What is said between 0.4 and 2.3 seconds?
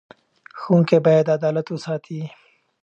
ښوونکي باید عدالت وساتي.